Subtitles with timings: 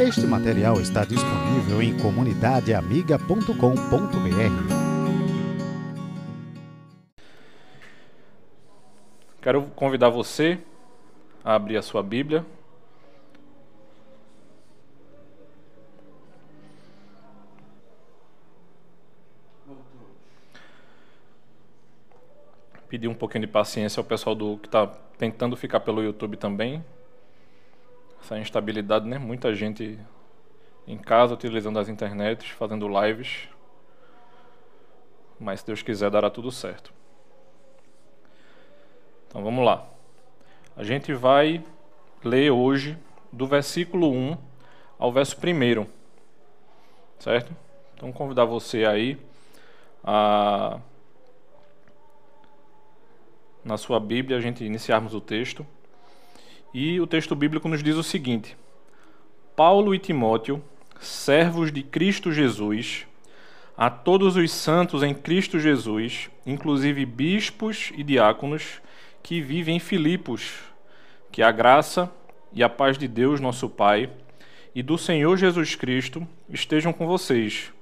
[0.00, 3.52] Este material está disponível em comunidadeamiga.com.br.
[9.42, 10.58] Quero convidar você
[11.44, 12.46] a abrir a sua Bíblia.
[22.88, 24.86] Pedir um pouquinho de paciência ao pessoal do que está
[25.18, 26.82] tentando ficar pelo YouTube também
[28.22, 29.18] essa instabilidade, né?
[29.18, 29.98] Muita gente
[30.86, 33.48] em casa utilizando as internets, fazendo lives.
[35.38, 36.92] Mas se Deus quiser, dará tudo certo.
[39.28, 39.86] Então vamos lá.
[40.76, 41.64] A gente vai
[42.24, 42.98] ler hoje
[43.32, 44.36] do versículo 1
[44.98, 45.86] ao verso 1.
[47.18, 47.54] Certo?
[47.94, 49.18] Então convidar você aí
[50.02, 50.80] a
[53.62, 55.66] na sua Bíblia a gente iniciarmos o texto.
[56.72, 58.56] E o texto bíblico nos diz o seguinte:
[59.56, 60.62] Paulo e Timóteo,
[61.00, 63.06] servos de Cristo Jesus,
[63.76, 68.80] a todos os santos em Cristo Jesus, inclusive bispos e diáconos
[69.22, 70.52] que vivem em Filipos,
[71.32, 72.10] que a graça
[72.52, 74.10] e a paz de Deus, nosso Pai,
[74.74, 77.72] e do Senhor Jesus Cristo estejam com vocês.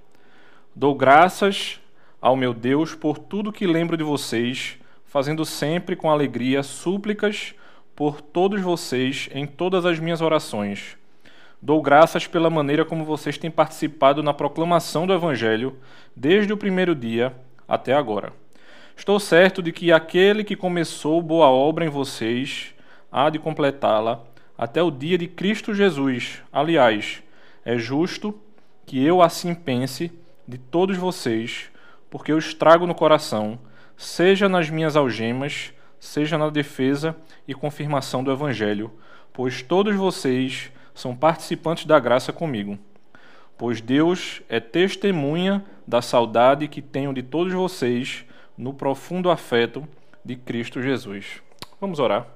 [0.74, 1.80] Dou graças
[2.20, 7.54] ao meu Deus por tudo que lembro de vocês, fazendo sempre com alegria súplicas
[7.98, 10.96] por todos vocês em todas as minhas orações.
[11.60, 15.76] Dou graças pela maneira como vocês têm participado na proclamação do Evangelho
[16.14, 17.34] desde o primeiro dia
[17.66, 18.32] até agora.
[18.96, 22.72] Estou certo de que aquele que começou boa obra em vocês
[23.10, 24.22] há de completá-la
[24.56, 26.40] até o dia de Cristo Jesus.
[26.52, 27.20] Aliás,
[27.64, 28.32] é justo
[28.86, 30.12] que eu assim pense
[30.46, 31.68] de todos vocês,
[32.08, 33.58] porque eu estrago no coração,
[33.96, 38.92] seja nas minhas algemas, seja na defesa e confirmação do Evangelho,
[39.32, 42.78] pois todos vocês são participantes da graça comigo.
[43.56, 48.24] Pois Deus é testemunha da saudade que tenho de todos vocês
[48.56, 49.86] no profundo afeto
[50.24, 51.42] de Cristo Jesus.
[51.80, 52.26] Vamos orar.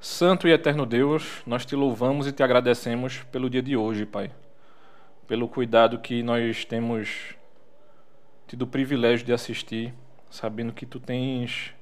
[0.00, 4.30] Santo e eterno Deus, nós te louvamos e te agradecemos pelo dia de hoje, Pai.
[5.26, 7.34] Pelo cuidado que nós temos
[8.46, 9.92] tido o privilégio de assistir,
[10.30, 11.74] sabendo que tu tens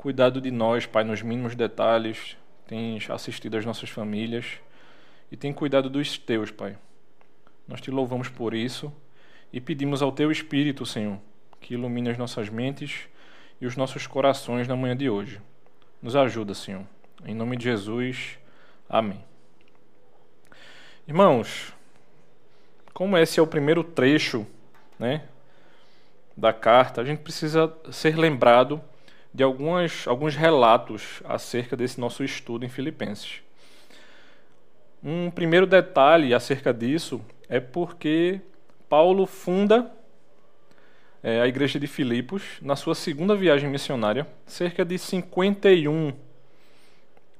[0.00, 2.34] cuidado de nós, Pai, nos mínimos detalhes,
[2.66, 4.58] tens assistido as nossas famílias
[5.30, 6.78] e tem cuidado dos teus, Pai.
[7.68, 8.90] Nós te louvamos por isso
[9.52, 11.18] e pedimos ao teu Espírito, Senhor,
[11.60, 13.10] que ilumine as nossas mentes
[13.60, 15.38] e os nossos corações na manhã de hoje.
[16.00, 16.86] Nos ajuda, Senhor.
[17.26, 18.38] Em nome de Jesus.
[18.88, 19.22] Amém.
[21.06, 21.74] Irmãos,
[22.94, 24.46] como esse é o primeiro trecho,
[24.98, 25.24] né,
[26.34, 28.82] da carta, a gente precisa ser lembrado
[29.32, 33.42] de algumas, alguns relatos acerca desse nosso estudo em Filipenses.
[35.02, 38.40] Um primeiro detalhe acerca disso é porque
[38.88, 39.90] Paulo funda
[41.22, 46.12] é, a igreja de Filipos na sua segunda viagem missionária, cerca de 51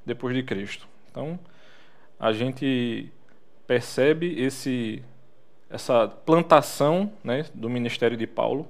[0.06, 0.88] depois de Cristo.
[1.10, 1.38] Então,
[2.18, 3.12] a gente
[3.66, 5.02] percebe esse
[5.70, 8.66] essa plantação né, do ministério de Paulo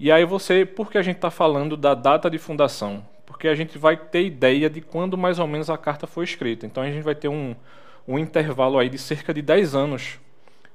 [0.00, 3.06] e aí você, por que a gente está falando da data de fundação?
[3.26, 6.64] Porque a gente vai ter ideia de quando mais ou menos a carta foi escrita.
[6.64, 7.54] Então a gente vai ter um,
[8.08, 10.18] um intervalo aí de cerca de 10 anos.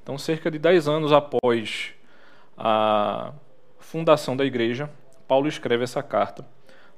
[0.05, 1.91] Então, cerca de 10 anos após
[2.55, 3.33] a
[3.79, 4.87] fundação da igreja,
[5.27, 6.45] Paulo escreve essa carta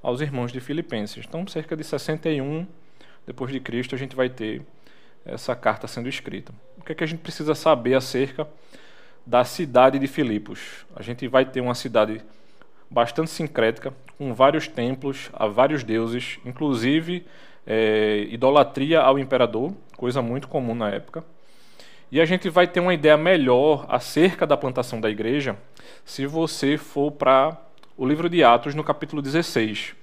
[0.03, 1.25] aos irmãos de Filipenses.
[1.25, 2.67] Então, cerca de 61
[3.25, 4.61] depois de Cristo, a gente vai ter
[5.25, 6.53] essa carta sendo escrita.
[6.77, 8.45] O que, é que a gente precisa saber acerca
[9.27, 10.85] da cidade de Filipos.
[10.95, 12.21] A gente vai ter uma cidade
[12.89, 17.25] bastante sincrética, com vários templos a vários deuses, inclusive
[17.65, 21.25] é, idolatria ao imperador, coisa muito comum na época.
[22.09, 25.57] E a gente vai ter uma ideia melhor acerca da plantação da igreja
[26.05, 27.57] se você for para
[27.97, 29.93] o livro de Atos, no capítulo 16.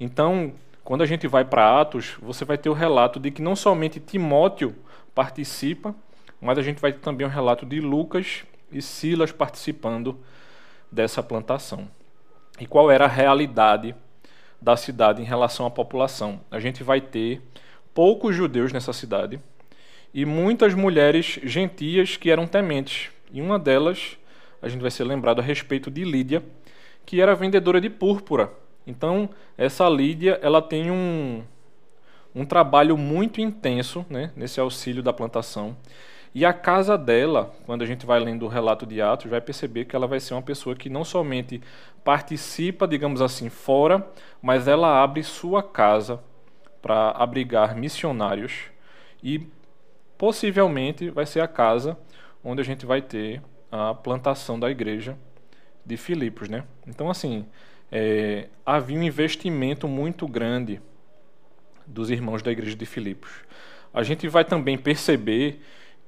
[0.00, 3.54] Então, quando a gente vai para Atos, você vai ter o relato de que não
[3.54, 4.74] somente Timóteo
[5.14, 5.94] participa,
[6.40, 10.18] mas a gente vai ter também o relato de Lucas e Silas participando
[10.90, 11.88] dessa plantação.
[12.60, 13.94] E qual era a realidade
[14.60, 16.40] da cidade em relação à população?
[16.50, 17.40] A gente vai ter
[17.94, 19.40] poucos judeus nessa cidade
[20.12, 23.10] e muitas mulheres gentias que eram tementes.
[23.32, 24.18] E uma delas,
[24.60, 26.42] a gente vai ser lembrado a respeito de Lídia,
[27.06, 28.52] que era vendedora de púrpura.
[28.86, 31.42] Então, essa Lídia, ela tem um,
[32.34, 35.76] um trabalho muito intenso né, nesse auxílio da plantação.
[36.34, 39.84] E a casa dela, quando a gente vai lendo o relato de Atos, vai perceber
[39.84, 41.60] que ela vai ser uma pessoa que não somente
[42.02, 44.06] participa, digamos assim, fora,
[44.40, 46.20] mas ela abre sua casa
[46.80, 48.70] para abrigar missionários
[49.22, 49.46] e
[50.16, 51.98] possivelmente vai ser a casa
[52.42, 55.16] onde a gente vai ter a plantação da igreja
[55.84, 56.64] de Filipos, né?
[56.86, 57.46] Então, assim,
[57.90, 60.80] é, havia um investimento muito grande
[61.86, 63.30] dos irmãos da igreja de Filipos.
[63.92, 65.60] A gente vai também perceber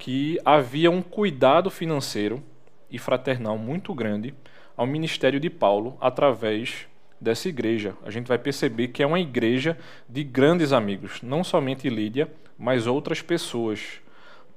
[0.04, 2.42] que havia um cuidado financeiro
[2.90, 4.34] e fraternal muito grande
[4.76, 6.86] ao ministério de Paulo através
[7.18, 7.96] dessa igreja.
[8.04, 12.86] A gente vai perceber que é uma igreja de grandes amigos, não somente Lídia, mas
[12.86, 13.98] outras pessoas.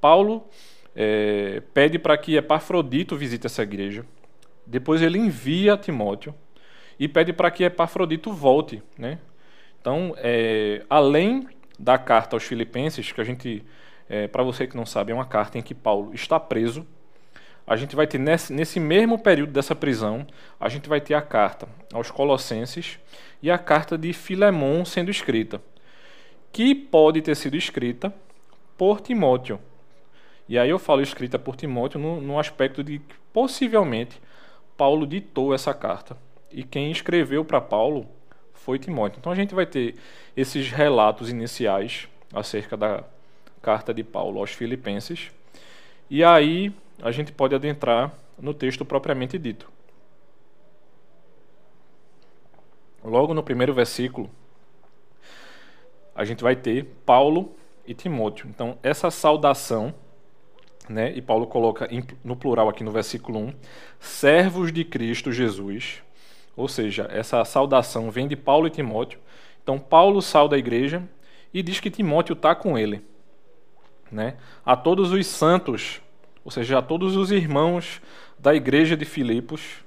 [0.01, 0.45] Paulo
[0.93, 4.05] é, pede para que Epafrodito visite essa igreja.
[4.65, 6.35] Depois ele envia Timóteo
[6.99, 8.83] e pede para que Epafrodito volte.
[8.97, 9.17] Né?
[9.79, 11.47] Então, é, além
[11.79, 13.63] da carta aos Filipenses, que a gente,
[14.09, 16.85] é, para você que não sabe, é uma carta em que Paulo está preso
[17.67, 20.25] a gente vai ter nesse, nesse mesmo período dessa prisão,
[20.57, 22.97] a gente vai ter a carta aos Colossenses
[23.43, 25.61] e a carta de Filemon sendo escrita,
[26.53, 28.13] que pode ter sido escrita
[28.77, 29.59] por Timóteo.
[30.47, 34.21] E aí eu falo escrita por Timóteo no, no aspecto de que possivelmente
[34.77, 36.15] Paulo ditou essa carta.
[36.49, 38.07] E quem escreveu para Paulo
[38.53, 39.19] foi Timóteo.
[39.19, 39.95] Então a gente vai ter
[40.37, 43.03] esses relatos iniciais acerca da
[43.67, 45.29] carta de Paulo aos Filipenses.
[46.09, 49.69] E aí a gente pode adentrar no texto propriamente dito.
[53.03, 54.29] Logo no primeiro versículo,
[56.15, 58.47] a gente vai ter Paulo e Timóteo.
[58.47, 59.93] Então, essa saudação,
[60.87, 61.89] né, e Paulo coloca
[62.23, 63.53] no plural aqui no versículo 1,
[63.99, 66.01] servos de Cristo Jesus.
[66.55, 69.19] Ou seja, essa saudação vem de Paulo e Timóteo.
[69.61, 71.03] Então, Paulo sauda a igreja
[71.53, 73.03] e diz que Timóteo está com ele.
[74.11, 74.35] Né?
[74.65, 76.01] A todos os santos
[76.47, 78.01] ou seja, a todos os irmãos
[78.39, 79.83] da igreja de Filipos,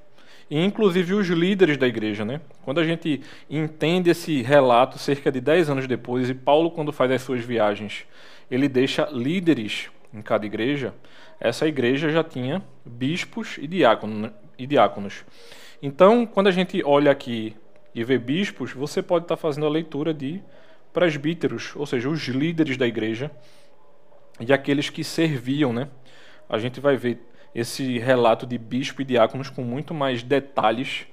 [0.51, 2.23] e inclusive os líderes da igreja.
[2.23, 2.39] Né?
[2.63, 7.11] Quando a gente entende esse relato cerca de 10 anos depois, e Paulo, quando faz
[7.13, 8.05] as suas viagens,
[8.51, 10.93] ele deixa líderes em cada igreja,
[11.41, 15.25] essa igreja já tinha bispos e, diácono, e diáconos.
[15.81, 17.57] Então, quando a gente olha aqui
[17.95, 20.43] e vê bispos, você pode estar fazendo a leitura de
[20.93, 23.31] presbíteros, ou seja, os líderes da igreja
[24.41, 25.89] e aqueles que serviam, né?
[26.51, 31.07] a gente vai ver esse relato de bispo e diáconos com muito mais detalhes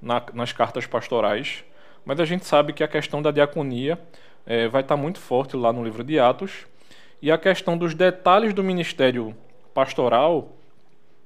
[0.00, 1.64] na, nas cartas pastorais,
[2.04, 3.98] mas a gente sabe que a questão da diaconia
[4.44, 6.66] é, vai estar muito forte lá no livro de Atos,
[7.22, 9.34] e a questão dos detalhes do ministério
[9.72, 10.52] pastoral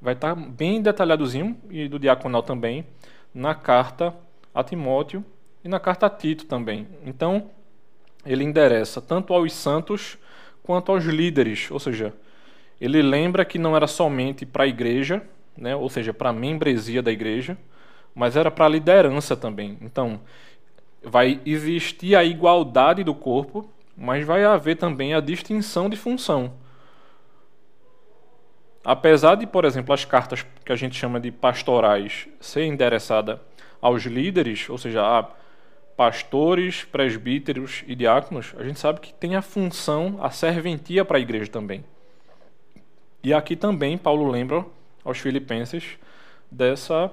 [0.00, 2.86] vai estar bem detalhadozinho, e do diaconal também,
[3.34, 4.14] na carta
[4.54, 5.24] a Timóteo
[5.64, 6.86] e na carta a Tito também.
[7.04, 7.50] Então,
[8.24, 10.18] ele endereça tanto aos santos
[10.66, 12.12] quanto aos líderes, ou seja,
[12.80, 15.22] ele lembra que não era somente para a igreja,
[15.56, 17.56] né, ou seja, para a membresia da igreja,
[18.12, 19.78] mas era para a liderança também.
[19.80, 20.20] Então,
[21.02, 26.54] vai existir a igualdade do corpo, mas vai haver também a distinção de função.
[28.84, 33.40] Apesar de, por exemplo, as cartas que a gente chama de pastorais ser endereçada
[33.80, 35.28] aos líderes, ou seja, a
[35.96, 41.20] pastores, presbíteros e diáconos, a gente sabe que tem a função, a serventia para a
[41.20, 41.84] igreja também.
[43.22, 44.64] E aqui também Paulo lembra
[45.04, 45.98] aos filipenses
[46.50, 47.12] dessa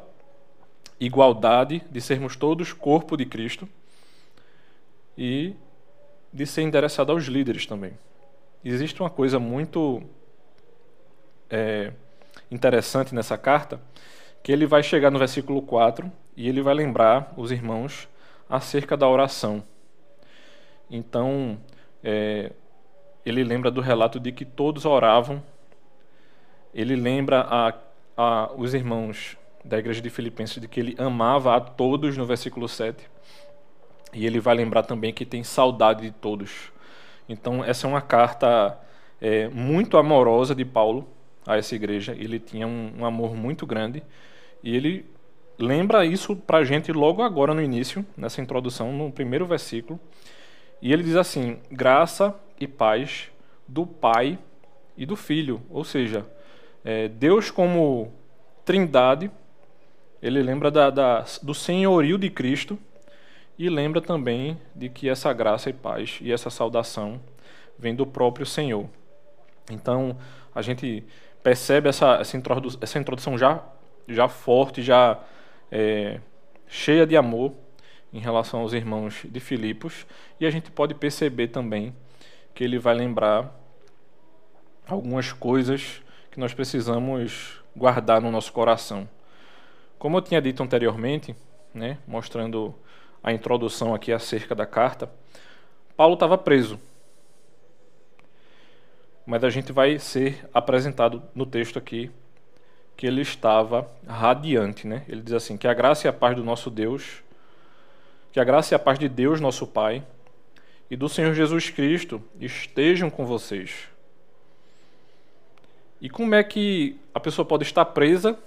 [0.99, 3.67] igualdade de sermos todos corpo de Cristo
[5.17, 5.55] e
[6.31, 7.93] de ser endereçado aos líderes também.
[8.63, 10.03] Existe uma coisa muito
[11.49, 11.91] é,
[12.51, 13.81] interessante nessa carta,
[14.41, 18.07] que ele vai chegar no versículo 4 e ele vai lembrar os irmãos
[18.55, 19.63] acerca da oração.
[20.89, 21.57] Então,
[22.03, 22.51] é,
[23.25, 25.41] ele lembra do relato de que todos oravam
[26.73, 27.73] ele lembra a,
[28.17, 32.67] a, os irmãos da igreja de Filipenses de que ele amava a todos no versículo
[32.67, 33.07] 7.
[34.11, 36.71] E ele vai lembrar também que tem saudade de todos.
[37.29, 38.77] Então, essa é uma carta
[39.21, 41.07] é, muito amorosa de Paulo
[41.45, 42.13] a essa igreja.
[42.17, 44.03] Ele tinha um, um amor muito grande.
[44.63, 45.05] E ele
[45.57, 49.99] lembra isso para a gente logo agora no início, nessa introdução, no primeiro versículo.
[50.81, 53.31] E ele diz assim: graça e paz
[53.67, 54.37] do Pai
[54.97, 55.61] e do Filho.
[55.69, 56.25] Ou seja,
[56.83, 58.11] é, Deus como
[58.65, 59.31] trindade,
[60.21, 62.77] ele lembra da, da, do senhorio de Cristo
[63.57, 67.21] e lembra também de que essa graça e paz e essa saudação
[67.77, 68.89] vem do próprio Senhor.
[69.69, 70.17] Então,
[70.53, 71.03] a gente
[71.41, 73.63] percebe essa, essa, introdu essa introdução já,
[74.07, 75.19] já forte, já
[75.71, 76.19] é,
[76.67, 77.53] cheia de amor
[78.11, 80.05] em relação aos irmãos de Filipos,
[80.39, 81.95] e a gente pode perceber também
[82.53, 83.59] que ele vai lembrar
[84.87, 89.09] algumas coisas que nós precisamos guardar no nosso coração.
[89.97, 91.35] Como eu tinha dito anteriormente,
[91.73, 92.75] né, mostrando
[93.23, 95.09] a introdução aqui acerca da carta,
[95.95, 96.79] Paulo estava preso.
[99.25, 102.11] mas a gente vai ser apresentado no texto aqui
[102.95, 105.03] que ele estava radiante, né?
[105.07, 107.23] Ele diz assim: que a graça e a paz do nosso Deus,
[108.31, 110.03] que a graça e a paz de Deus, nosso Pai,
[110.89, 113.87] e do Senhor Jesus Cristo estejam com vocês.
[115.99, 118.37] E como é que a pessoa pode estar presa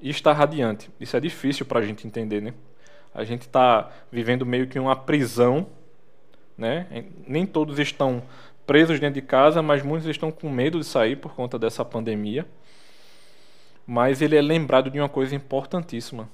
[0.00, 0.90] e estar radiante?
[0.98, 2.52] Isso é difícil para a gente entender, né?
[3.14, 5.68] A gente está vivendo meio que uma prisão,
[6.58, 7.06] né?
[7.26, 8.22] Nem todos estão
[8.66, 12.44] presos dentro de casa, mas muitos estão com medo de sair por conta dessa pandemia.
[13.86, 16.28] Mas ele é lembrado de uma coisa importantíssima.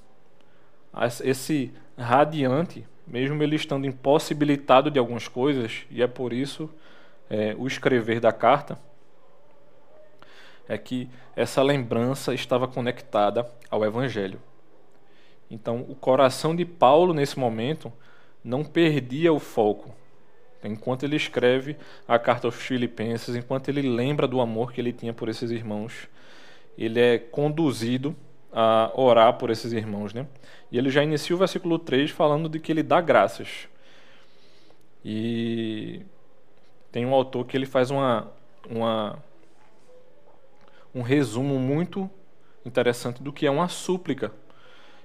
[1.23, 6.71] Esse radiante, mesmo ele estando impossibilitado de algumas coisas, e é por isso
[7.29, 8.79] é, o escrever da carta,
[10.69, 14.41] é que essa lembrança estava conectada ao Evangelho.
[15.51, 17.93] Então, o coração de Paulo, nesse momento,
[18.43, 19.95] não perdia o foco.
[20.65, 25.13] Enquanto ele escreve a carta aos Filipenses, enquanto ele lembra do amor que ele tinha
[25.13, 26.09] por esses irmãos,
[26.77, 28.15] ele é conduzido
[28.53, 30.13] a orar por esses irmãos.
[30.13, 30.27] Né?
[30.71, 33.69] E ele já inicia o versículo 3 falando de que ele dá graças.
[35.05, 36.03] E
[36.91, 38.31] tem um autor que ele faz uma,
[38.69, 39.19] uma,
[40.95, 42.09] um resumo muito
[42.65, 44.33] interessante do que é uma súplica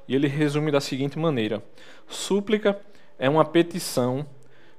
[0.08, 1.62] e ele resume da seguinte maneira:
[2.08, 2.80] súplica
[3.20, 4.26] é uma petição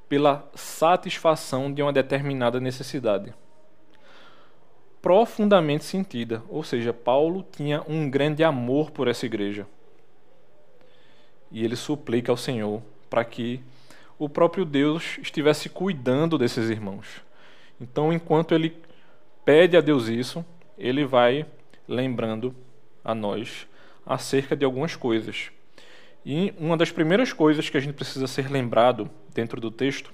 [0.09, 3.35] pela satisfação de uma determinada necessidade.
[5.00, 9.67] Profundamente sentida, ou seja, Paulo tinha um grande amor por essa igreja.
[11.50, 13.61] E ele suplica ao Senhor para que
[14.19, 17.23] o próprio Deus estivesse cuidando desses irmãos.
[17.81, 18.76] Então, enquanto ele
[19.45, 20.45] pede a Deus isso,
[20.76, 21.47] ele vai
[21.87, 22.55] lembrando
[23.05, 23.67] a nós
[24.05, 25.50] acerca de algumas coisas.
[26.25, 30.12] E uma das primeiras coisas que a gente precisa ser lembrado dentro do texto,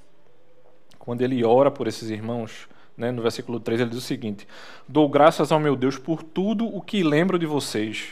[0.98, 4.46] quando ele ora por esses irmãos, né, no versículo 3 ele diz o seguinte:
[4.88, 8.10] Dou graças ao meu Deus por tudo o que lembro de vocês,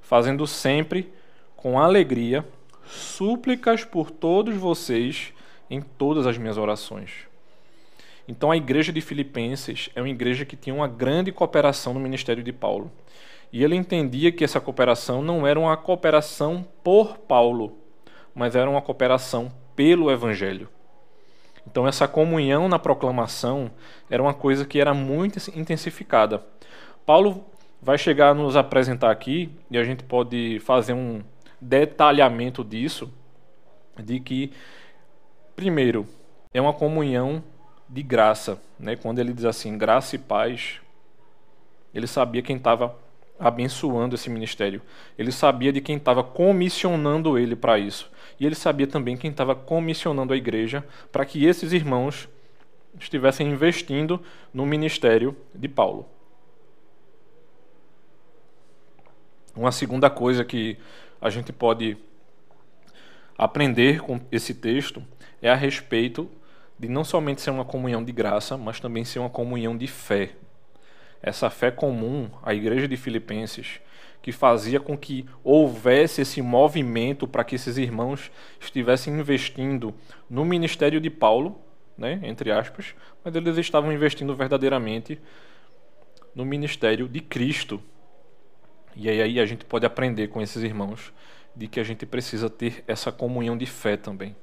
[0.00, 1.12] fazendo sempre
[1.56, 2.44] com alegria
[2.86, 5.32] súplicas por todos vocês
[5.70, 7.10] em todas as minhas orações.
[8.26, 12.42] Então a igreja de Filipenses é uma igreja que tinha uma grande cooperação no ministério
[12.42, 12.90] de Paulo.
[13.52, 17.76] E ele entendia que essa cooperação não era uma cooperação por Paulo,
[18.34, 20.68] mas era uma cooperação pelo Evangelho.
[21.70, 23.70] Então, essa comunhão na proclamação
[24.10, 26.44] era uma coisa que era muito intensificada.
[27.06, 27.44] Paulo
[27.80, 31.22] vai chegar a nos apresentar aqui, e a gente pode fazer um
[31.60, 33.08] detalhamento disso,
[34.02, 34.52] de que,
[35.54, 36.08] primeiro,
[36.52, 37.42] é uma comunhão
[37.88, 38.60] de graça.
[38.76, 38.96] Né?
[38.96, 40.80] Quando ele diz assim, graça e paz,
[41.94, 42.96] ele sabia quem estava
[43.40, 44.82] abençoando esse ministério.
[45.18, 48.10] Ele sabia de quem estava comissionando ele para isso.
[48.38, 52.28] E ele sabia também quem estava comissionando a igreja para que esses irmãos
[53.00, 56.06] estivessem investindo no ministério de Paulo.
[59.56, 60.76] Uma segunda coisa que
[61.20, 61.96] a gente pode
[63.36, 65.02] aprender com esse texto
[65.40, 66.30] é a respeito
[66.78, 70.34] de não somente ser uma comunhão de graça, mas também ser uma comunhão de fé
[71.22, 73.80] essa fé comum à igreja de Filipenses,
[74.22, 79.94] que fazia com que houvesse esse movimento para que esses irmãos estivessem investindo
[80.28, 81.60] no ministério de Paulo,
[81.96, 85.20] né, entre aspas, mas eles estavam investindo verdadeiramente
[86.34, 87.82] no ministério de Cristo.
[88.96, 91.12] E aí a gente pode aprender com esses irmãos
[91.54, 94.36] de que a gente precisa ter essa comunhão de fé também.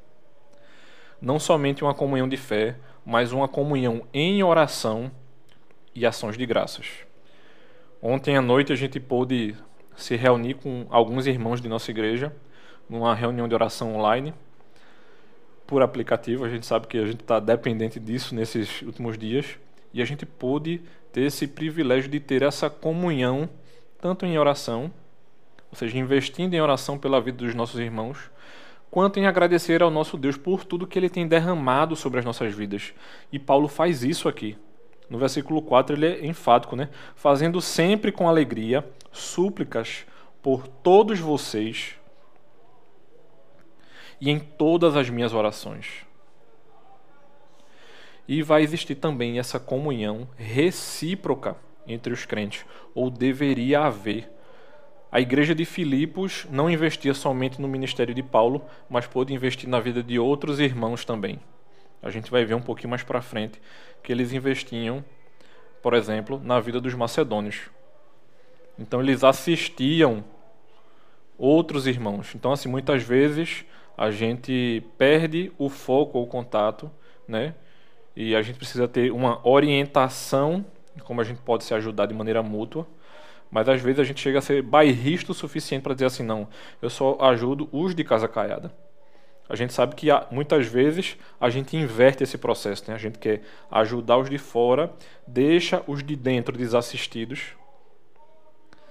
[1.21, 5.11] Não somente uma comunhão de fé, mas uma comunhão em oração
[5.97, 6.85] e ações de graças.
[7.99, 9.55] Ontem à noite a gente pôde
[9.95, 12.31] se reunir com alguns irmãos de nossa igreja
[12.87, 14.31] numa reunião de oração online
[15.65, 16.45] por aplicativo.
[16.45, 19.57] A gente sabe que a gente está dependente disso nesses últimos dias
[19.91, 23.49] e a gente pôde ter esse privilégio de ter essa comunhão
[23.99, 24.93] tanto em oração,
[25.71, 28.29] ou seja, investindo em oração pela vida dos nossos irmãos,
[28.91, 32.53] quanto em agradecer ao nosso Deus por tudo que ele tem derramado sobre as nossas
[32.53, 32.93] vidas.
[33.31, 34.55] E Paulo faz isso aqui.
[35.09, 36.89] No versículo 4 ele é enfático, né?
[37.15, 40.05] Fazendo sempre com alegria súplicas
[40.41, 41.95] por todos vocês
[44.19, 46.05] e em todas as minhas orações.
[48.27, 51.55] E vai existir também essa comunhão recíproca
[51.87, 54.29] entre os crentes, ou deveria haver.
[55.09, 59.79] A igreja de Filipos não investia somente no ministério de Paulo, mas pôde investir na
[59.79, 61.39] vida de outros irmãos também.
[62.01, 63.61] A gente vai ver um pouquinho mais para frente
[64.03, 65.03] que eles investiam,
[65.81, 67.69] por exemplo, na vida dos macedônios.
[68.77, 70.23] Então eles assistiam
[71.37, 72.33] outros irmãos.
[72.35, 73.65] Então assim, muitas vezes
[73.97, 76.91] a gente perde o foco ou o contato,
[77.27, 77.55] né?
[78.19, 80.65] e a gente precisa ter uma orientação,
[81.03, 82.87] como a gente pode se ajudar de maneira mútua.
[83.51, 86.47] Mas às vezes a gente chega a ser bairrista o suficiente para dizer assim: não,
[86.81, 88.73] eu só ajudo os de casa caiada.
[89.49, 92.95] A gente sabe que muitas vezes a gente inverte esse processo, né?
[92.95, 94.91] A gente quer ajudar os de fora,
[95.25, 97.53] deixa os de dentro desassistidos,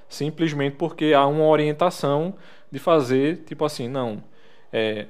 [0.08, 2.34] simplesmente porque há uma orientação
[2.70, 4.22] de fazer tipo assim, não,
[4.72, 5.06] é,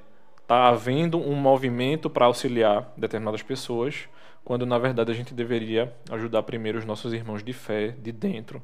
[0.46, 4.08] tá havendo um movimento para auxiliar determinadas pessoas,
[4.44, 8.62] quando na verdade a gente deveria ajudar primeiro os nossos irmãos de fé de dentro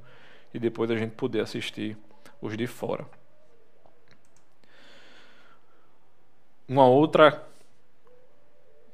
[0.55, 1.97] e depois a gente poder assistir
[2.41, 3.07] os de fora.
[6.73, 7.47] Uma outra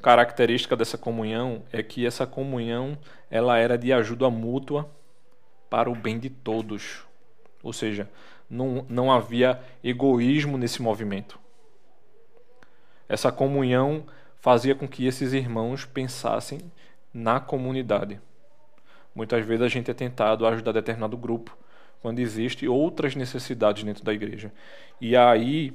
[0.02, 2.98] característica dessa comunhão é que essa comunhão
[3.30, 4.90] ela era de ajuda mútua
[5.70, 7.04] para o bem de todos.
[7.62, 8.10] Ou seja,
[8.50, 11.38] não, não havia egoísmo nesse movimento.
[13.08, 14.04] Essa comunhão
[14.40, 16.72] fazia com que esses irmãos pensassem
[17.14, 18.20] na comunidade.
[19.14, 21.56] Muitas vezes a gente é tentado a ajudar determinado grupo
[22.02, 24.52] quando existem outras necessidades dentro da igreja.
[25.00, 25.72] E aí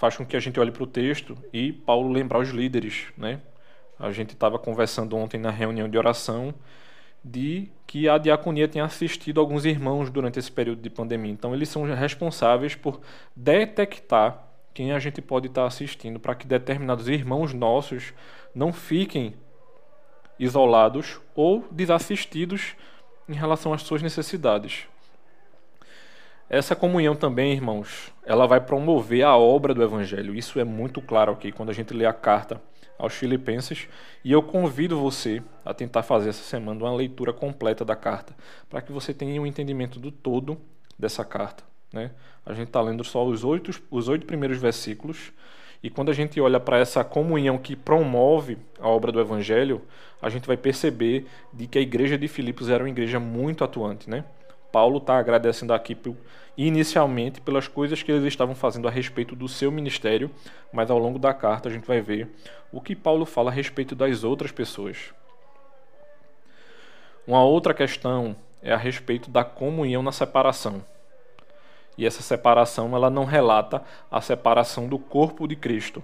[0.00, 3.38] faz com que a gente olhe para o texto e Paulo lembrar os líderes, né?
[3.98, 6.54] A gente estava conversando ontem na reunião de oração
[7.22, 11.30] de que a diaconia tinha assistido alguns irmãos durante esse período de pandemia.
[11.30, 12.98] Então eles são responsáveis por
[13.36, 14.42] detectar
[14.72, 18.14] quem a gente pode estar assistindo para que determinados irmãos nossos
[18.54, 19.34] não fiquem
[20.38, 22.74] isolados ou desassistidos
[23.28, 24.88] em relação às suas necessidades.
[26.50, 30.34] Essa comunhão também, irmãos, ela vai promover a obra do Evangelho.
[30.34, 32.60] Isso é muito claro aqui quando a gente lê a carta
[32.98, 33.86] aos Filipenses.
[34.24, 38.34] E eu convido você a tentar fazer essa semana uma leitura completa da carta,
[38.68, 40.58] para que você tenha um entendimento do todo
[40.98, 41.62] dessa carta.
[41.92, 42.10] Né?
[42.44, 45.32] A gente está lendo só os oito, os oito primeiros versículos,
[45.80, 49.82] e quando a gente olha para essa comunhão que promove a obra do Evangelho,
[50.20, 54.10] a gente vai perceber de que a igreja de Filipos era uma igreja muito atuante,
[54.10, 54.24] né?
[54.72, 55.96] Paulo está agradecendo aqui
[56.56, 60.30] inicialmente pelas coisas que eles estavam fazendo a respeito do seu ministério,
[60.72, 62.28] mas ao longo da carta a gente vai ver
[62.72, 65.12] o que Paulo fala a respeito das outras pessoas.
[67.26, 70.84] Uma outra questão é a respeito da comunhão na separação.
[71.96, 76.02] E essa separação ela não relata a separação do corpo de Cristo,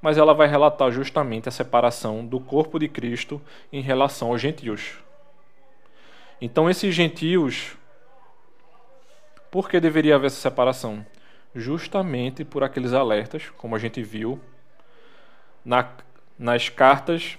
[0.00, 3.40] mas ela vai relatar justamente a separação do corpo de Cristo
[3.72, 4.98] em relação aos gentios.
[6.40, 7.76] Então, esses gentios,
[9.50, 11.04] por que deveria haver essa separação?
[11.54, 14.40] Justamente por aqueles alertas, como a gente viu
[15.64, 15.88] na,
[16.38, 17.38] nas cartas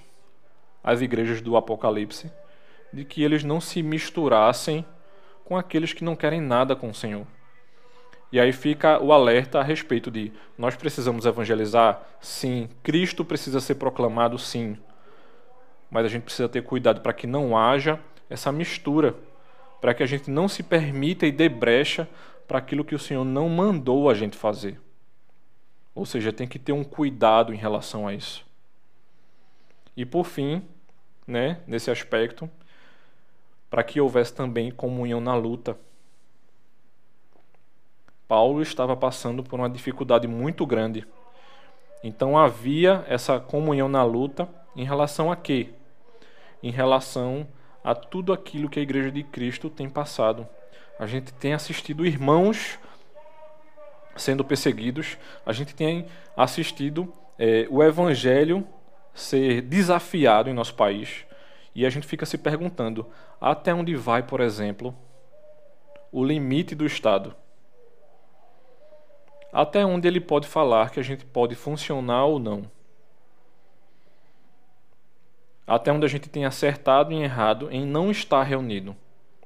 [0.84, 2.32] às igrejas do Apocalipse,
[2.91, 4.86] de que eles não se misturassem
[5.45, 7.26] com aqueles que não querem nada com o Senhor.
[8.32, 12.02] E aí fica o alerta a respeito de nós precisamos evangelizar?
[12.22, 12.69] Sim.
[12.84, 14.38] Cristo precisa ser proclamado?
[14.38, 14.78] Sim.
[15.89, 19.15] Mas a gente precisa ter cuidado para que não haja essa mistura,
[19.80, 22.08] para que a gente não se permita e dê brecha
[22.48, 24.80] para aquilo que o Senhor não mandou a gente fazer.
[25.94, 28.46] Ou seja, tem que ter um cuidado em relação a isso.
[29.96, 30.63] E por fim,
[31.28, 32.50] né, nesse aspecto,
[33.70, 35.78] para que houvesse também comunhão na luta
[38.30, 41.04] Paulo estava passando por uma dificuldade muito grande.
[42.04, 45.70] Então havia essa comunhão na luta em relação a quê?
[46.62, 47.48] Em relação
[47.84, 50.48] a tudo aquilo que a Igreja de Cristo tem passado.
[50.98, 52.80] A gente tem assistido irmãos
[54.15, 58.68] sendo perseguidos, a gente tem assistido é, o Evangelho
[59.13, 61.26] ser desafiado em nosso país
[61.74, 63.08] e a gente fica se perguntando
[63.39, 64.94] até onde vai, por exemplo,
[66.12, 67.34] o limite do Estado
[69.52, 72.70] até onde ele pode falar que a gente pode funcionar ou não.
[75.69, 78.95] Até onde a gente tem acertado e errado em não estar reunido.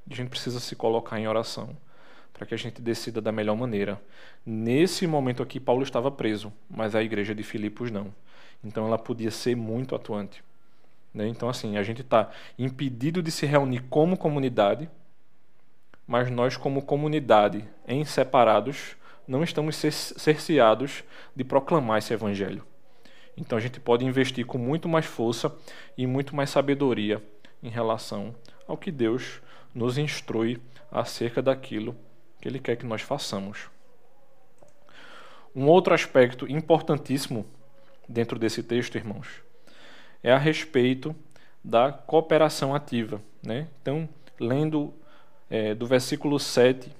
[0.09, 1.75] A gente precisa se colocar em oração
[2.31, 4.01] para que a gente decida da melhor maneira.
[4.45, 8.13] Nesse momento aqui, Paulo estava preso, mas a igreja de Filipos não.
[8.63, 10.43] Então ela podia ser muito atuante.
[11.13, 11.27] Né?
[11.27, 14.89] Então, assim, a gente está impedido de se reunir como comunidade,
[16.07, 18.95] mas nós, como comunidade, em separados,
[19.27, 21.03] não estamos cerceados
[21.35, 22.65] de proclamar esse evangelho.
[23.35, 25.53] Então a gente pode investir com muito mais força
[25.97, 27.21] e muito mais sabedoria
[27.61, 28.35] em relação
[28.67, 29.41] ao que Deus
[29.73, 31.95] nos instrui acerca daquilo
[32.39, 33.69] que Ele quer que nós façamos.
[35.55, 37.45] Um outro aspecto importantíssimo
[38.07, 39.27] dentro desse texto, irmãos,
[40.21, 41.15] é a respeito
[41.63, 43.21] da cooperação ativa.
[43.41, 43.67] Né?
[43.81, 44.93] Então, lendo
[45.49, 46.91] é, do versículo 7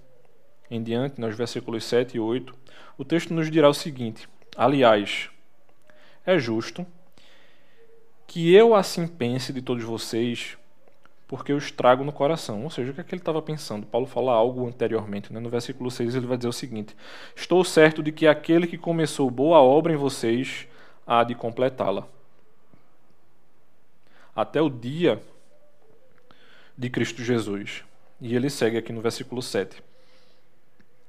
[0.69, 2.56] em diante, nos versículos 7 e 8,
[2.98, 5.30] o texto nos dirá o seguinte: Aliás,
[6.25, 6.86] é justo
[8.27, 10.57] que eu assim pense de todos vocês,
[11.27, 12.63] porque eu estrago no coração.
[12.63, 13.86] Ou seja, o que é que ele estava pensando?
[13.86, 15.31] Paulo fala algo anteriormente.
[15.31, 15.39] Né?
[15.39, 16.95] No versículo 6 ele vai dizer o seguinte:
[17.36, 20.67] Estou certo de que aquele que começou boa obra em vocês
[21.05, 22.07] há de completá-la.
[24.36, 25.21] Até o dia
[26.77, 27.83] de Cristo Jesus.
[28.19, 29.83] E ele segue aqui no versículo 7.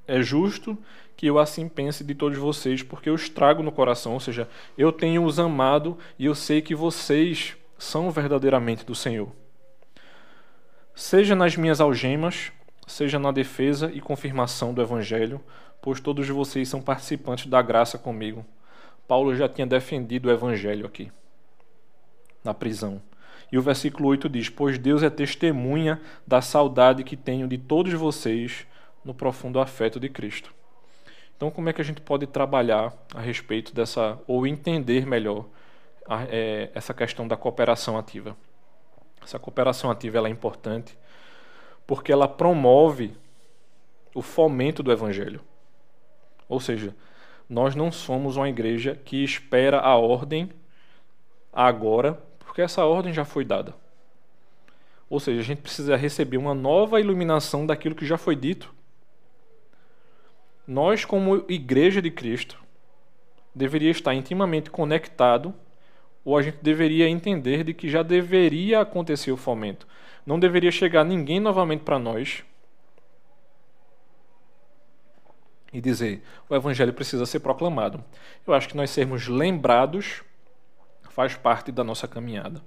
[0.07, 0.77] É justo
[1.17, 4.93] que eu assim pense de todos vocês, porque eu estrago no coração, ou seja, eu
[4.93, 9.29] tenho os amado e eu sei que vocês são verdadeiramente do Senhor.
[10.95, 12.53] Seja nas minhas algemas,
[12.87, 15.41] seja na defesa e confirmação do Evangelho,
[15.81, 18.45] pois todos vocês são participantes da graça comigo.
[19.07, 21.11] Paulo já tinha defendido o Evangelho aqui,
[22.43, 23.03] na prisão.
[23.51, 27.93] E o versículo 8 diz: Pois Deus é testemunha da saudade que tenho de todos
[27.93, 28.67] vocês
[29.05, 30.55] no profundo afeto de Cristo.
[31.37, 35.47] Então, como é que a gente pode trabalhar a respeito dessa, ou entender melhor
[36.09, 38.37] a, é, essa questão da cooperação ativa?
[39.23, 40.97] Essa cooperação ativa ela é importante
[41.87, 43.15] porque ela promove
[44.15, 45.41] o fomento do evangelho.
[46.49, 46.95] Ou seja,
[47.49, 50.51] nós não somos uma igreja que espera a ordem
[51.53, 53.75] agora porque essa ordem já foi dada.
[55.11, 58.73] Ou seja, a gente precisa receber uma nova iluminação daquilo que já foi dito.
[60.67, 62.63] Nós, como igreja de Cristo,
[63.55, 65.55] deveria estar intimamente conectado,
[66.25, 69.87] ou a gente deveria entender de que já deveria acontecer o fomento.
[70.25, 72.43] Não deveria chegar ninguém novamente para nós
[75.73, 78.03] e dizer: o evangelho precisa ser proclamado.
[78.47, 80.23] Eu acho que nós sermos lembrados
[81.11, 82.61] faz parte da nossa caminhada.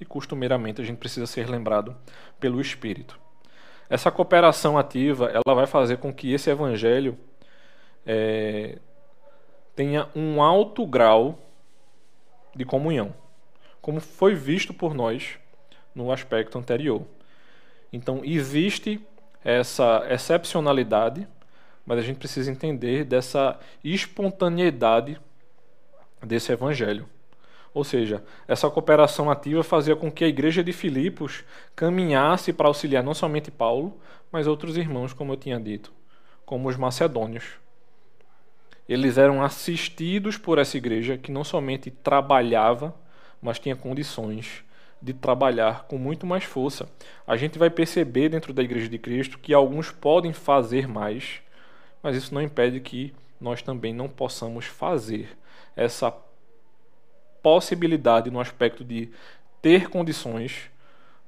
[0.00, 1.96] E costumeiramente a gente precisa ser lembrado
[2.40, 3.20] pelo Espírito.
[3.88, 7.16] Essa cooperação ativa ela vai fazer com que esse evangelho
[8.06, 8.78] é,
[9.74, 11.38] tenha um alto grau
[12.54, 13.14] de comunhão,
[13.80, 15.38] como foi visto por nós
[15.94, 17.02] no aspecto anterior.
[17.92, 19.00] Então, existe
[19.44, 21.26] essa excepcionalidade,
[21.84, 25.20] mas a gente precisa entender dessa espontaneidade
[26.22, 27.08] desse evangelho.
[27.74, 31.42] Ou seja, essa cooperação ativa fazia com que a igreja de Filipos
[31.74, 33.98] caminhasse para auxiliar não somente Paulo,
[34.30, 35.92] mas outros irmãos, como eu tinha dito,
[36.44, 37.61] como os macedônios.
[38.92, 42.94] Eles eram assistidos por essa igreja que não somente trabalhava,
[43.40, 44.62] mas tinha condições
[45.00, 46.86] de trabalhar com muito mais força.
[47.26, 51.40] A gente vai perceber dentro da igreja de Cristo que alguns podem fazer mais,
[52.02, 55.38] mas isso não impede que nós também não possamos fazer
[55.74, 56.14] essa
[57.42, 59.08] possibilidade no aspecto de
[59.62, 60.70] ter condições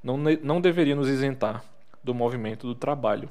[0.03, 1.65] não, não deveria nos isentar
[2.03, 3.31] do movimento do trabalho.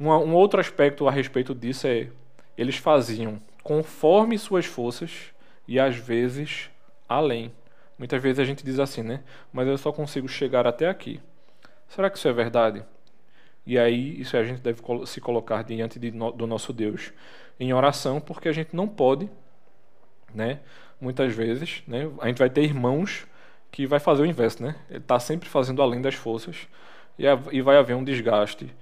[0.00, 2.08] Um, um outro aspecto a respeito disso é
[2.56, 5.32] eles faziam conforme suas forças
[5.66, 6.70] e às vezes
[7.08, 7.52] além.
[7.98, 9.22] Muitas vezes a gente diz assim, né?
[9.52, 11.20] Mas eu só consigo chegar até aqui.
[11.88, 12.84] Será que isso é verdade?
[13.66, 17.12] E aí, isso a gente deve se colocar diante de no, do nosso Deus
[17.58, 19.30] em oração, porque a gente não pode,
[20.34, 20.60] né?
[21.00, 23.26] muitas vezes, né, a gente vai ter irmãos
[23.70, 24.76] que vai fazer o inverso, né?
[24.88, 26.68] Ele está sempre fazendo além das forças
[27.18, 28.74] e, e vai haver um desgaste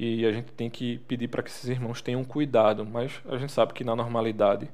[0.00, 3.50] e a gente tem que pedir para que esses irmãos tenham cuidado, mas a gente
[3.50, 4.70] sabe que na normalidade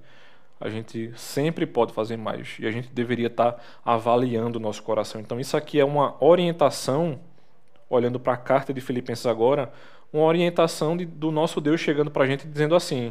[0.61, 4.83] a gente sempre pode fazer mais e a gente deveria estar tá avaliando o nosso
[4.83, 5.19] coração.
[5.23, 7.19] Então isso aqui é uma orientação,
[7.89, 9.73] olhando para a carta de Filipenses agora,
[10.13, 13.11] uma orientação de, do nosso Deus chegando para a gente dizendo assim: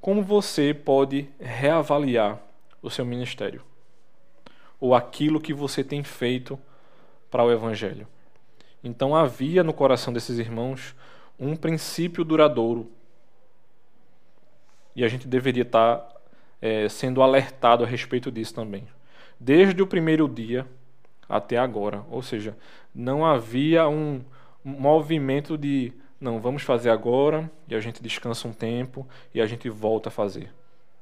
[0.00, 2.40] como você pode reavaliar
[2.80, 3.62] o seu ministério?
[4.80, 6.58] Ou aquilo que você tem feito
[7.30, 8.08] para o Evangelho?
[8.82, 10.94] Então havia no coração desses irmãos
[11.38, 12.90] um princípio duradouro.
[14.94, 16.06] E a gente deveria estar
[16.60, 18.86] é, sendo alertado a respeito disso também.
[19.38, 20.66] Desde o primeiro dia
[21.28, 22.04] até agora.
[22.10, 22.56] Ou seja,
[22.94, 24.22] não havia um
[24.64, 29.70] movimento de não, vamos fazer agora, e a gente descansa um tempo e a gente
[29.70, 30.52] volta a fazer.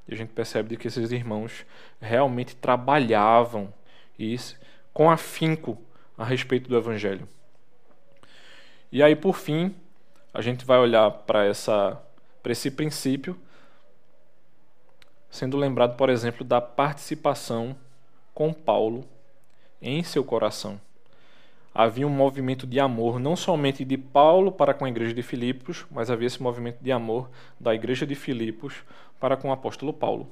[0.06, 1.66] E a gente percebe que esses irmãos
[2.00, 3.72] realmente trabalhavam
[4.16, 4.56] isso
[4.92, 5.76] com afinco
[6.16, 7.26] a respeito do evangelho.
[8.90, 9.74] E aí, por fim,
[10.32, 13.38] a gente vai olhar para esse princípio,
[15.30, 17.76] sendo lembrado, por exemplo, da participação
[18.32, 19.04] com Paulo
[19.80, 20.80] em seu coração
[21.78, 25.86] havia um movimento de amor, não somente de Paulo para com a igreja de Filipos,
[25.92, 28.82] mas havia esse movimento de amor da igreja de Filipos
[29.20, 30.28] para com o apóstolo Paulo,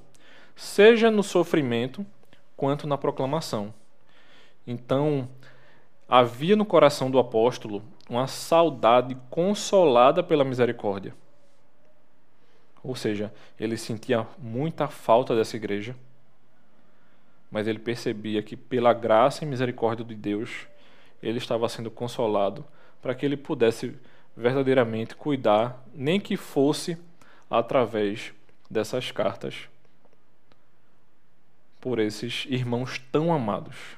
[0.57, 2.05] seja no sofrimento
[2.57, 3.73] quanto na proclamação.
[4.67, 5.29] Então,
[6.09, 11.15] havia no coração do apóstolo uma saudade consolada pela misericórdia.
[12.83, 15.97] Ou seja, ele sentia muita falta dessa igreja,
[17.51, 20.69] mas ele percebia que, pela graça e misericórdia de Deus,
[21.23, 22.65] ele estava sendo consolado
[23.03, 23.97] para que ele pudesse
[24.37, 26.97] verdadeiramente cuidar, nem que fosse
[27.51, 28.33] através
[28.71, 29.69] dessas cartas,
[31.81, 33.97] por esses irmãos tão amados.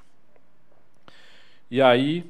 [1.70, 2.24] E aí,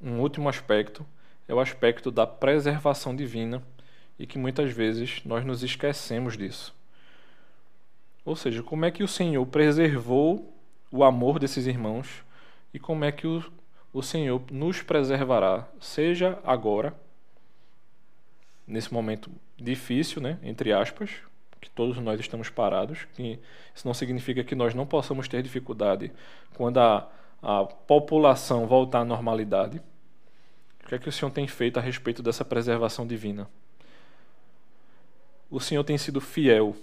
[0.00, 1.04] um último aspecto
[1.48, 3.62] é o aspecto da preservação divina
[4.18, 6.74] e que muitas vezes nós nos esquecemos disso.
[8.24, 10.54] Ou seja, como é que o Senhor preservou
[10.90, 12.24] o amor desses irmãos
[12.72, 13.44] e como é que o,
[13.92, 16.94] o Senhor nos preservará, seja agora,
[18.66, 21.10] nesse momento difícil, né, entre aspas,
[21.60, 23.38] que todos nós estamos parados, que
[23.74, 26.12] isso não significa que nós não possamos ter dificuldade
[26.54, 27.08] quando a,
[27.44, 29.78] a população voltar à normalidade.
[30.82, 33.46] O que é que o Senhor tem feito a respeito dessa preservação divina?
[35.50, 36.74] O Senhor tem sido fiel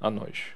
[0.00, 0.46] a nós.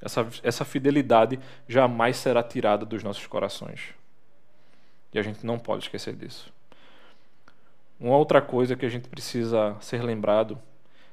[0.00, 3.92] Essa, essa fidelidade jamais será tirada dos nossos corações.
[5.12, 6.52] E a gente não pode esquecer disso.
[7.98, 10.58] Uma outra coisa que a gente precisa ser lembrado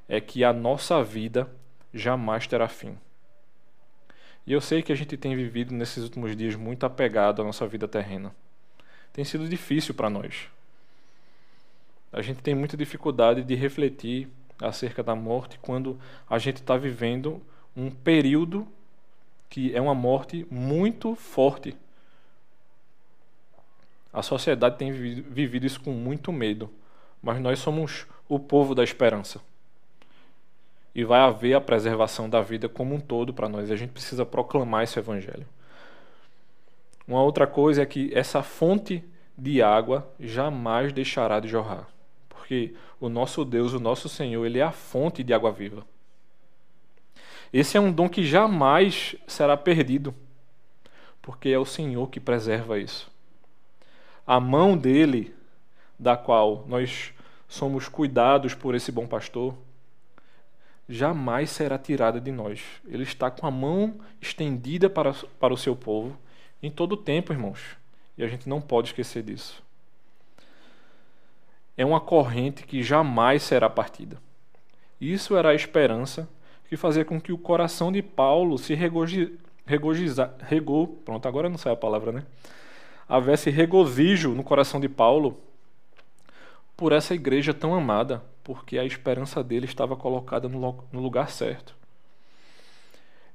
[0.08, 1.50] é que a nossa vida
[1.92, 2.96] jamais terá fim.
[4.50, 7.68] E eu sei que a gente tem vivido nesses últimos dias muito apegado à nossa
[7.68, 8.36] vida terrena.
[9.14, 10.48] Tem sido difícil para nós.
[12.12, 14.28] A gente tem muita dificuldade de refletir
[14.60, 17.40] acerca da morte quando a gente está vivendo
[17.78, 18.68] um período
[19.52, 21.78] que é uma morte muito forte.
[24.12, 26.74] A sociedade tem vivido isso com muito medo,
[27.22, 29.40] mas nós somos o povo da esperança.
[30.94, 33.72] E vai haver a preservação da vida como um todo para nós.
[33.72, 35.46] A gente precisa proclamar esse evangelho.
[37.08, 39.04] Uma outra coisa é que essa fonte
[39.38, 41.88] de água jamais deixará de jorrar
[42.50, 45.86] porque o nosso Deus, o nosso Senhor, ele é a fonte de água viva.
[47.54, 50.16] Esse é um dom que jamais será perdido,
[51.22, 53.08] porque é o Senhor que preserva isso.
[54.26, 55.36] A mão dele,
[56.00, 57.14] da qual nós
[57.48, 59.56] somos cuidados por esse bom pastor,
[60.90, 62.62] jamais será tirada de nós.
[62.88, 66.18] Ele está com a mão estendida para, para o seu povo
[66.62, 67.78] em todo o tempo, irmãos.
[68.18, 69.64] E a gente não pode esquecer disso
[71.80, 74.18] é uma corrente que jamais será partida.
[75.00, 76.28] Isso era a esperança
[76.68, 81.72] que fazia com que o coração de Paulo se regozijasse, regou, pronto, agora não sai
[81.72, 82.26] a palavra, né?
[83.08, 85.40] Houvesse regozijo no coração de Paulo
[86.80, 91.76] por essa igreja tão amada, porque a esperança dele estava colocada no lugar certo.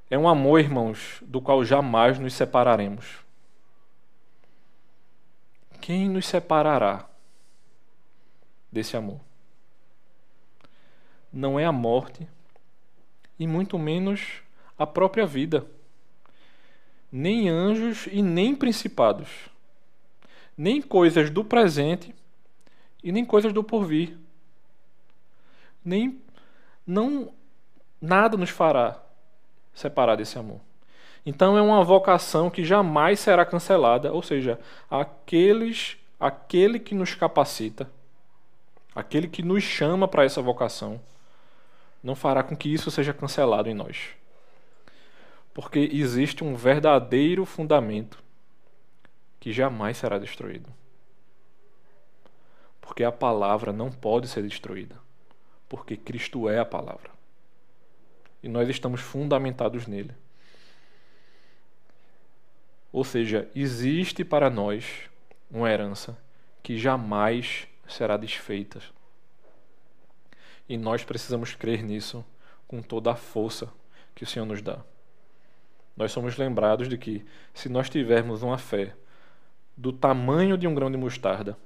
[0.09, 3.19] É um amor, irmãos, do qual jamais nos separaremos.
[5.79, 7.07] Quem nos separará
[8.73, 9.21] desse amor.
[11.31, 12.27] Não é a morte,
[13.39, 14.41] e muito menos
[14.79, 15.67] a própria vida.
[17.13, 19.29] Nem anjos e nem principados.
[20.57, 22.15] Nem coisas do presente
[23.05, 24.19] e nem coisas do porvir.
[25.85, 26.21] Nem
[26.85, 27.33] não
[28.01, 29.01] nada nos fará
[29.73, 30.61] separar desse amor.
[31.25, 34.59] Então é uma vocação que jamais será cancelada, ou seja,
[34.91, 37.89] aqueles aquele que nos capacita
[38.95, 41.01] aquele que nos chama para essa vocação,
[42.03, 44.11] não fará com que isso seja cancelado em nós.
[45.53, 48.23] Porque existe um verdadeiro fundamento
[49.41, 50.69] que jamais será destruído.
[52.85, 54.97] Porque a palavra não pode ser destruída.
[55.71, 57.11] Porque Cristo é a palavra.
[58.43, 60.15] E nós estamos fundamentados nele.
[62.93, 65.09] Ou seja, existe para nós
[65.51, 66.17] uma herança
[66.63, 68.83] que jamais será desfeita.
[70.69, 72.23] E nós precisamos crer nisso
[72.69, 73.73] com toda a força
[74.15, 74.79] que o Senhor nos dá.
[75.97, 78.95] Nós somos lembrados de que, se nós tivermos uma fé
[79.75, 81.57] do tamanho de um grão de mostarda,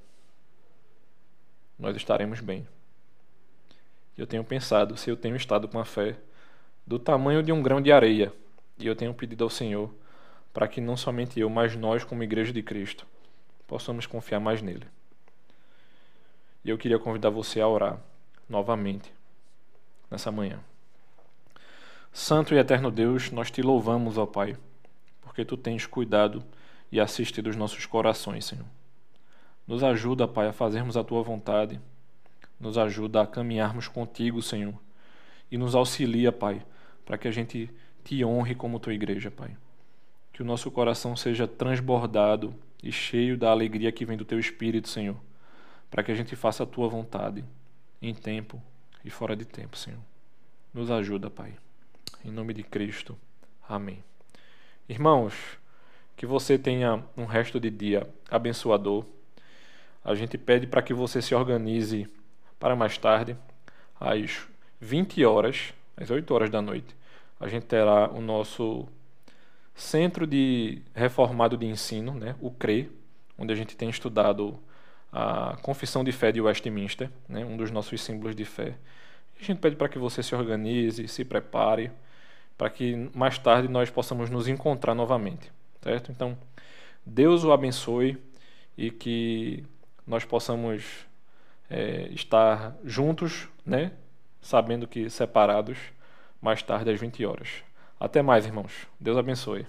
[1.79, 2.67] nós estaremos bem.
[4.17, 6.17] Eu tenho pensado se eu tenho estado com a fé
[6.87, 8.33] do tamanho de um grão de areia,
[8.79, 9.95] e eu tenho pedido ao Senhor
[10.53, 13.07] para que não somente eu, mas nós, como Igreja de Cristo,
[13.67, 14.87] possamos confiar mais nele.
[16.65, 18.01] E eu queria convidar você a orar
[18.49, 19.13] novamente
[20.11, 20.59] nessa manhã.
[22.13, 24.57] Santo e eterno Deus, nós te louvamos, ó Pai,
[25.21, 26.43] porque tu tens cuidado
[26.91, 28.78] e assistido os nossos corações, Senhor.
[29.69, 31.79] Nos ajuda, Pai, a fazermos a tua vontade.
[32.59, 34.75] Nos ajuda a caminharmos contigo, Senhor.
[35.51, 36.65] E nos auxilia, Pai,
[37.05, 37.71] para que a gente
[38.03, 39.57] te honre como tua igreja, Pai.
[40.33, 42.53] Que o nosso coração seja transbordado
[42.83, 45.17] e cheio da alegria que vem do teu espírito, Senhor
[45.91, 47.45] para que a gente faça a tua vontade
[48.01, 48.63] em tempo
[49.05, 50.01] e fora de tempo, Senhor.
[50.73, 51.55] Nos ajuda, Pai.
[52.25, 53.17] Em nome de Cristo.
[53.69, 54.03] Amém.
[54.89, 55.35] Irmãos,
[56.17, 59.05] que você tenha um resto de dia abençoador.
[60.05, 62.09] A gente pede para que você se organize
[62.59, 63.37] para mais tarde,
[64.01, 64.47] às
[64.81, 66.95] 20 horas, às 8 horas da noite.
[67.39, 68.89] A gente terá o nosso
[69.75, 72.91] Centro de Reformado de Ensino, né, o CRE,
[73.39, 74.59] onde a gente tem estudado
[75.13, 78.77] a Confissão de Fé de Westminster, né, um dos nossos símbolos de fé.
[79.41, 81.93] A gente pede para que você se organize, se prepare,
[82.57, 86.11] para que mais tarde nós possamos nos encontrar novamente, certo?
[86.11, 86.37] Então,
[87.07, 88.19] Deus o abençoe
[88.77, 89.65] e que
[90.09, 91.07] nós possamos
[91.69, 93.93] é, estar juntos, né?
[94.41, 95.79] Sabendo que separados,
[96.41, 97.63] mais tarde às 20 horas.
[98.01, 98.87] Até mais, irmãos.
[98.99, 99.67] Deus abençoe.